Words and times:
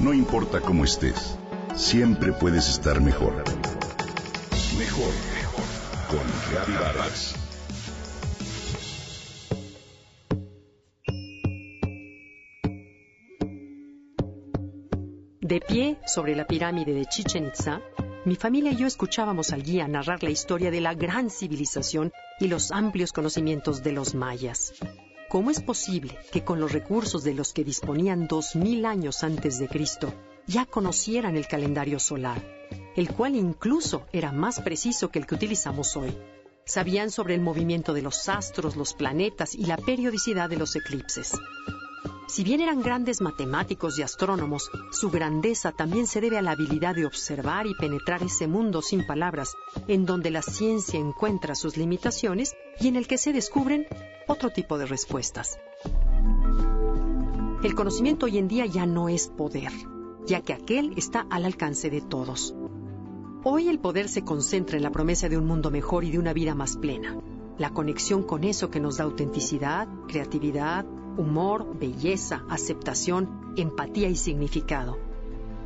No 0.00 0.14
importa 0.14 0.62
cómo 0.62 0.84
estés, 0.84 1.36
siempre 1.76 2.32
puedes 2.32 2.70
estar 2.70 3.02
mejor. 3.02 3.44
Mejor, 4.78 5.12
mejor. 5.34 5.64
Con 6.08 6.20
Reavivadas. 6.50 7.34
De 15.42 15.60
pie 15.60 15.98
sobre 16.06 16.34
la 16.34 16.46
pirámide 16.46 16.94
de 16.94 17.04
Chichen 17.04 17.48
Itza, 17.48 17.82
mi 18.24 18.36
familia 18.36 18.72
y 18.72 18.76
yo 18.76 18.86
escuchábamos 18.86 19.52
al 19.52 19.62
guía 19.62 19.86
narrar 19.86 20.22
la 20.22 20.30
historia 20.30 20.70
de 20.70 20.80
la 20.80 20.94
gran 20.94 21.28
civilización 21.28 22.10
y 22.38 22.48
los 22.48 22.70
amplios 22.70 23.12
conocimientos 23.12 23.82
de 23.82 23.92
los 23.92 24.14
mayas. 24.14 24.72
¿Cómo 25.30 25.52
es 25.52 25.60
posible 25.60 26.18
que 26.32 26.42
con 26.42 26.58
los 26.58 26.72
recursos 26.72 27.22
de 27.22 27.34
los 27.34 27.52
que 27.52 27.62
disponían 27.62 28.26
dos 28.26 28.56
mil 28.56 28.84
años 28.84 29.22
antes 29.22 29.60
de 29.60 29.68
Cristo 29.68 30.12
ya 30.48 30.66
conocieran 30.66 31.36
el 31.36 31.46
calendario 31.46 32.00
solar, 32.00 32.42
el 32.96 33.12
cual 33.12 33.36
incluso 33.36 34.08
era 34.12 34.32
más 34.32 34.60
preciso 34.60 35.12
que 35.12 35.20
el 35.20 35.28
que 35.28 35.36
utilizamos 35.36 35.96
hoy? 35.96 36.18
Sabían 36.64 37.12
sobre 37.12 37.36
el 37.36 37.42
movimiento 37.42 37.94
de 37.94 38.02
los 38.02 38.28
astros, 38.28 38.74
los 38.74 38.92
planetas 38.92 39.54
y 39.54 39.66
la 39.66 39.76
periodicidad 39.76 40.50
de 40.50 40.56
los 40.56 40.74
eclipses. 40.74 41.38
Si 42.30 42.44
bien 42.44 42.60
eran 42.60 42.80
grandes 42.80 43.20
matemáticos 43.20 43.98
y 43.98 44.02
astrónomos, 44.02 44.70
su 44.92 45.10
grandeza 45.10 45.72
también 45.72 46.06
se 46.06 46.20
debe 46.20 46.38
a 46.38 46.42
la 46.42 46.52
habilidad 46.52 46.94
de 46.94 47.04
observar 47.04 47.66
y 47.66 47.74
penetrar 47.74 48.22
ese 48.22 48.46
mundo 48.46 48.82
sin 48.82 49.04
palabras, 49.04 49.56
en 49.88 50.06
donde 50.06 50.30
la 50.30 50.40
ciencia 50.40 51.00
encuentra 51.00 51.56
sus 51.56 51.76
limitaciones 51.76 52.54
y 52.78 52.86
en 52.86 52.94
el 52.94 53.08
que 53.08 53.18
se 53.18 53.32
descubren 53.32 53.84
otro 54.28 54.50
tipo 54.50 54.78
de 54.78 54.86
respuestas. 54.86 55.58
El 57.64 57.74
conocimiento 57.74 58.26
hoy 58.26 58.38
en 58.38 58.46
día 58.46 58.64
ya 58.64 58.86
no 58.86 59.08
es 59.08 59.26
poder, 59.26 59.72
ya 60.24 60.40
que 60.40 60.52
aquel 60.52 60.94
está 60.96 61.26
al 61.30 61.44
alcance 61.44 61.90
de 61.90 62.00
todos. 62.00 62.54
Hoy 63.42 63.68
el 63.68 63.80
poder 63.80 64.08
se 64.08 64.22
concentra 64.22 64.76
en 64.76 64.84
la 64.84 64.92
promesa 64.92 65.28
de 65.28 65.36
un 65.36 65.48
mundo 65.48 65.72
mejor 65.72 66.04
y 66.04 66.12
de 66.12 66.20
una 66.20 66.32
vida 66.32 66.54
más 66.54 66.76
plena, 66.76 67.20
la 67.58 67.70
conexión 67.70 68.22
con 68.22 68.44
eso 68.44 68.70
que 68.70 68.78
nos 68.78 68.98
da 68.98 69.04
autenticidad, 69.04 69.88
creatividad, 70.06 70.86
humor, 71.20 71.78
belleza, 71.78 72.44
aceptación, 72.48 73.52
empatía 73.56 74.08
y 74.08 74.16
significado. 74.16 74.96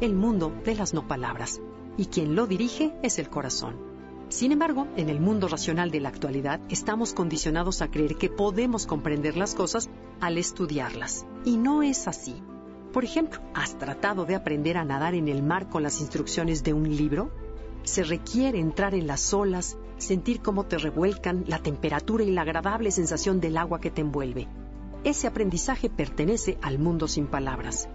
El 0.01 0.15
mundo 0.15 0.53
de 0.65 0.75
las 0.75 0.95
no 0.95 1.07
palabras, 1.07 1.61
y 1.97 2.07
quien 2.07 2.35
lo 2.35 2.49
dirige 2.49 2.93
es 3.05 3.21
el 3.21 3.31
corazón. 3.31 3.77
Sin 4.31 4.51
embargo, 4.51 4.89
en 4.97 5.09
el 5.09 5.21
mundo 5.21 5.47
racional 5.47 5.93
de 5.93 6.01
la 6.01 6.09
actualidad 6.09 6.61
estamos 6.71 7.15
condicionados 7.15 7.83
a 7.83 7.89
creer 7.89 8.17
que 8.17 8.31
podemos 8.31 8.85
comprender 8.85 9.37
las 9.37 9.55
cosas 9.55 9.89
al 10.21 10.39
estudiarlas, 10.39 11.25
y 11.45 11.57
no 11.57 11.85
es 11.85 12.09
así. 12.09 12.35
Por 12.93 13.05
ejemplo, 13.05 13.41
¿has 13.55 13.79
tratado 13.79 14.25
de 14.25 14.35
aprender 14.35 14.77
a 14.77 14.85
nadar 14.85 15.15
en 15.15 15.29
el 15.29 15.45
mar 15.45 15.69
con 15.69 15.85
las 15.85 16.01
instrucciones 16.01 16.65
de 16.65 16.73
un 16.73 16.97
libro? 16.97 17.31
Se 17.85 18.03
requiere 18.03 18.59
entrar 18.59 18.93
en 18.93 19.07
las 19.07 19.33
olas, 19.33 19.79
sentir 19.99 20.41
cómo 20.41 20.65
te 20.65 20.79
revuelcan, 20.79 21.45
la 21.47 21.61
temperatura 21.61 22.25
y 22.25 22.33
la 22.33 22.43
agradable 22.43 22.91
sensación 22.91 23.41
del 23.41 23.57
agua 23.57 23.81
que 23.81 23.93
te 23.93 24.01
envuelve 24.01 24.49
ese 25.05 25.27
aprendizaje 25.27 25.89
pertenece 25.91 26.59
al 26.63 26.79
mundo 26.79 27.09
sin 27.09 27.27
palabras. 27.27 27.89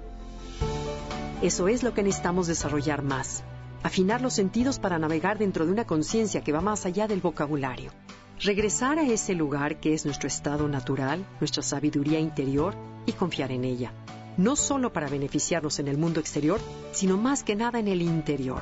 Eso 1.42 1.68
es 1.68 1.84
lo 1.84 1.94
que 1.94 2.04
necesitamos 2.04 2.48
desarrollar 2.48 3.02
más, 3.02 3.44
afinar 3.84 4.22
los 4.22 4.34
sentidos 4.34 4.80
para 4.80 5.00
navegar 5.00 5.38
dentro 5.38 5.66
de 5.66 5.72
una 5.72 5.86
conciencia 5.86 6.42
que 6.42 6.52
va 6.52 6.62
más 6.62 6.86
allá 6.86 7.08
del 7.08 7.22
vocabulario. 7.22 7.92
Regresar 8.42 9.00
a 9.00 9.04
ese 9.04 9.36
lugar 9.36 9.80
que 9.80 9.94
es 9.94 10.06
nuestro 10.06 10.28
estado 10.28 10.68
natural, 10.68 11.26
nuestra 11.40 11.64
sabiduría 11.64 12.20
interior 12.20 12.76
y 13.06 13.14
confiar 13.14 13.52
en 13.52 13.66
ella, 13.66 13.92
no 14.38 14.56
solo 14.56 14.94
para 14.94 15.10
beneficiarnos 15.10 15.80
en 15.80 15.88
el 15.90 15.98
mundo 15.98 16.20
exterior, 16.20 16.60
sino 16.92 17.18
más 17.18 17.44
que 17.44 17.56
nada 17.56 17.80
en 17.80 17.88
el 17.88 18.02
interior. 18.02 18.62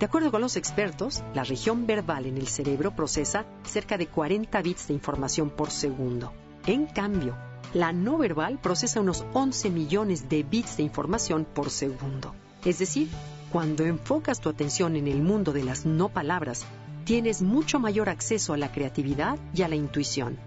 De 0.00 0.06
acuerdo 0.06 0.30
con 0.30 0.40
los 0.40 0.56
expertos, 0.56 1.24
la 1.34 1.42
región 1.42 1.86
verbal 1.86 2.26
en 2.26 2.38
el 2.38 2.46
cerebro 2.46 2.94
procesa 2.94 3.44
cerca 3.64 3.98
de 3.98 4.06
40 4.06 4.62
bits 4.62 4.88
de 4.88 4.94
información 4.94 5.50
por 5.50 5.70
segundo. 5.70 6.32
En 6.66 6.86
cambio, 6.86 7.36
la 7.74 7.92
no 7.92 8.18
verbal 8.18 8.58
procesa 8.58 9.00
unos 9.00 9.24
11 9.34 9.70
millones 9.70 10.28
de 10.28 10.42
bits 10.42 10.76
de 10.76 10.82
información 10.82 11.44
por 11.44 11.70
segundo. 11.70 12.34
Es 12.64 12.78
decir, 12.78 13.08
cuando 13.52 13.84
enfocas 13.84 14.40
tu 14.40 14.48
atención 14.48 14.96
en 14.96 15.06
el 15.06 15.22
mundo 15.22 15.52
de 15.52 15.64
las 15.64 15.86
no 15.86 16.08
palabras, 16.08 16.64
tienes 17.04 17.42
mucho 17.42 17.78
mayor 17.78 18.08
acceso 18.08 18.52
a 18.52 18.56
la 18.56 18.70
creatividad 18.70 19.38
y 19.54 19.62
a 19.62 19.68
la 19.68 19.76
intuición. 19.76 20.38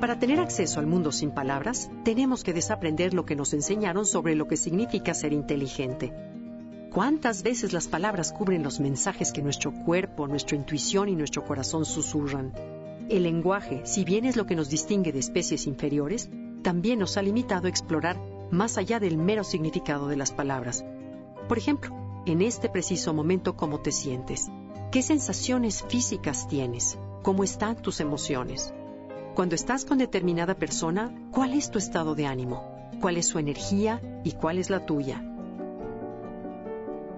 Para 0.00 0.18
tener 0.18 0.38
acceso 0.38 0.80
al 0.80 0.86
mundo 0.86 1.12
sin 1.12 1.30
palabras, 1.30 1.90
tenemos 2.04 2.44
que 2.44 2.52
desaprender 2.52 3.14
lo 3.14 3.24
que 3.24 3.36
nos 3.36 3.54
enseñaron 3.54 4.04
sobre 4.04 4.34
lo 4.34 4.46
que 4.46 4.56
significa 4.56 5.14
ser 5.14 5.32
inteligente. 5.32 6.12
¿Cuántas 6.92 7.42
veces 7.42 7.72
las 7.72 7.88
palabras 7.88 8.32
cubren 8.32 8.62
los 8.62 8.78
mensajes 8.78 9.32
que 9.32 9.42
nuestro 9.42 9.72
cuerpo, 9.72 10.28
nuestra 10.28 10.56
intuición 10.56 11.08
y 11.08 11.16
nuestro 11.16 11.44
corazón 11.44 11.84
susurran? 11.84 12.52
El 13.08 13.24
lenguaje, 13.24 13.82
si 13.84 14.02
bien 14.02 14.24
es 14.24 14.34
lo 14.36 14.46
que 14.46 14.56
nos 14.56 14.70
distingue 14.70 15.12
de 15.12 15.18
especies 15.18 15.66
inferiores, 15.66 16.30
también 16.62 16.98
nos 16.98 17.18
ha 17.18 17.22
limitado 17.22 17.66
a 17.66 17.70
explorar 17.70 18.18
más 18.50 18.78
allá 18.78 18.98
del 18.98 19.18
mero 19.18 19.44
significado 19.44 20.08
de 20.08 20.16
las 20.16 20.32
palabras. 20.32 20.84
Por 21.46 21.58
ejemplo, 21.58 21.94
en 22.24 22.40
este 22.40 22.70
preciso 22.70 23.12
momento, 23.12 23.56
¿cómo 23.56 23.80
te 23.80 23.92
sientes? 23.92 24.48
¿Qué 24.90 25.02
sensaciones 25.02 25.84
físicas 25.86 26.48
tienes? 26.48 26.98
¿Cómo 27.22 27.44
están 27.44 27.76
tus 27.76 28.00
emociones? 28.00 28.72
Cuando 29.34 29.54
estás 29.54 29.84
con 29.84 29.98
determinada 29.98 30.54
persona, 30.54 31.12
¿cuál 31.30 31.52
es 31.52 31.70
tu 31.70 31.78
estado 31.78 32.14
de 32.14 32.26
ánimo? 32.26 32.62
¿Cuál 33.00 33.18
es 33.18 33.26
su 33.26 33.38
energía 33.38 34.00
y 34.24 34.32
cuál 34.32 34.58
es 34.58 34.70
la 34.70 34.86
tuya? 34.86 35.22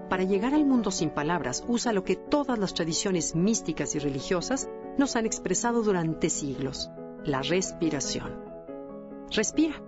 Para 0.09 0.23
llegar 0.23 0.53
al 0.53 0.65
mundo 0.65 0.89
sin 0.89 1.09
palabras, 1.09 1.63
usa 1.67 1.93
lo 1.93 2.03
que 2.03 2.15
todas 2.15 2.57
las 2.57 2.73
tradiciones 2.73 3.35
místicas 3.35 3.93
y 3.95 3.99
religiosas 3.99 4.69
nos 4.97 5.15
han 5.15 5.25
expresado 5.25 5.83
durante 5.83 6.29
siglos, 6.29 6.89
la 7.23 7.41
respiración. 7.41 8.31
Respira. 9.31 9.81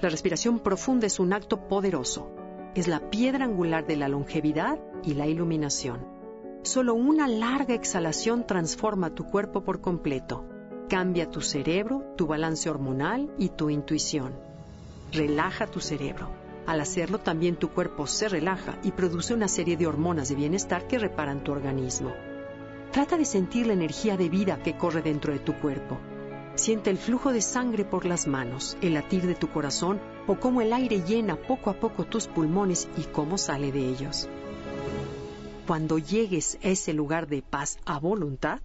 La 0.00 0.08
respiración 0.08 0.60
profunda 0.60 1.06
es 1.06 1.20
un 1.20 1.32
acto 1.32 1.68
poderoso. 1.68 2.30
Es 2.74 2.88
la 2.88 3.10
piedra 3.10 3.44
angular 3.44 3.86
de 3.86 3.96
la 3.96 4.08
longevidad 4.08 4.78
y 5.02 5.14
la 5.14 5.26
iluminación. 5.26 6.06
Solo 6.62 6.94
una 6.94 7.26
larga 7.26 7.74
exhalación 7.74 8.46
transforma 8.46 9.14
tu 9.14 9.24
cuerpo 9.24 9.62
por 9.62 9.80
completo. 9.80 10.44
Cambia 10.88 11.30
tu 11.30 11.40
cerebro, 11.40 12.14
tu 12.16 12.26
balance 12.26 12.68
hormonal 12.68 13.30
y 13.38 13.50
tu 13.50 13.70
intuición. 13.70 14.34
Relaja 15.12 15.66
tu 15.66 15.80
cerebro. 15.80 16.30
Al 16.66 16.80
hacerlo 16.80 17.18
también 17.18 17.56
tu 17.56 17.70
cuerpo 17.70 18.06
se 18.06 18.28
relaja 18.28 18.78
y 18.82 18.92
produce 18.92 19.34
una 19.34 19.48
serie 19.48 19.76
de 19.76 19.86
hormonas 19.86 20.28
de 20.28 20.34
bienestar 20.34 20.86
que 20.86 20.98
reparan 20.98 21.42
tu 21.42 21.52
organismo. 21.52 22.12
Trata 22.92 23.16
de 23.16 23.24
sentir 23.24 23.68
la 23.68 23.72
energía 23.72 24.16
de 24.16 24.28
vida 24.28 24.60
que 24.64 24.76
corre 24.76 25.00
dentro 25.00 25.32
de 25.32 25.38
tu 25.38 25.54
cuerpo. 25.54 25.98
Siente 26.56 26.90
el 26.90 26.98
flujo 26.98 27.32
de 27.32 27.40
sangre 27.40 27.84
por 27.84 28.04
las 28.04 28.26
manos, 28.26 28.76
el 28.82 28.94
latir 28.94 29.26
de 29.26 29.36
tu 29.36 29.48
corazón 29.48 30.00
o 30.26 30.40
cómo 30.40 30.60
el 30.60 30.72
aire 30.72 31.02
llena 31.02 31.36
poco 31.36 31.70
a 31.70 31.74
poco 31.74 32.04
tus 32.04 32.26
pulmones 32.26 32.88
y 32.96 33.02
cómo 33.02 33.38
sale 33.38 33.70
de 33.70 33.88
ellos. 33.88 34.28
Cuando 35.68 35.98
llegues 35.98 36.58
a 36.64 36.68
ese 36.68 36.92
lugar 36.92 37.28
de 37.28 37.42
paz 37.42 37.78
a 37.86 38.00
voluntad, 38.00 38.60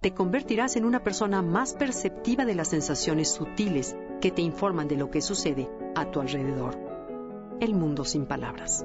te 0.00 0.12
convertirás 0.12 0.74
en 0.74 0.84
una 0.84 1.04
persona 1.04 1.40
más 1.40 1.74
perceptiva 1.74 2.44
de 2.44 2.56
las 2.56 2.68
sensaciones 2.68 3.30
sutiles 3.30 3.94
que 4.20 4.32
te 4.32 4.42
informan 4.42 4.88
de 4.88 4.96
lo 4.96 5.08
que 5.08 5.20
sucede 5.20 5.68
a 5.94 6.10
tu 6.10 6.20
alrededor. 6.20 6.76
El 7.60 7.74
mundo 7.74 8.04
sin 8.04 8.26
palabras. 8.26 8.84